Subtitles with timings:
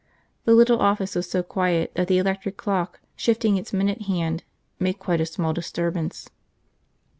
[0.45, 4.43] The little office was so quiet that the electric clock, shifting its minute hand,
[4.79, 6.27] made quite a small disturbance.